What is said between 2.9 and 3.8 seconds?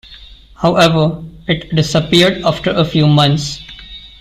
months.